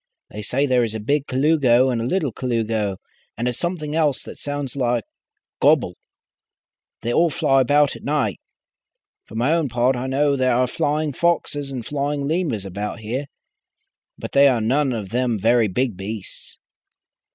[0.31, 2.97] They say there is a Big Colugo and a Little Colugo,
[3.37, 5.03] and a something else that sounds like
[5.61, 5.95] gobble.
[7.03, 8.39] They all fly about at night.
[9.25, 13.25] For my own part, I know there are flying foxes and flying lemurs about here,
[14.17, 16.57] but they are none of them very big beasts."